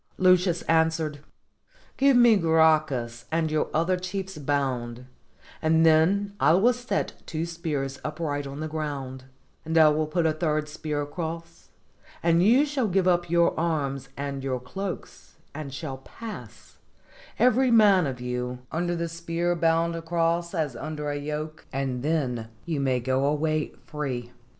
[0.17, 1.19] Lucius answered,
[1.95, 5.05] "Give me Gracchus and your other chiefs bound,
[5.61, 9.25] and then I will set two spears up right in the ground,
[9.63, 11.69] and I will put a third spear across,
[12.23, 16.79] and you shall give up your arms and your cloaks, and shall pass,
[17.37, 22.47] every man of you, under the spear bound across as under a yoke, and then
[22.65, 24.31] you may go away free."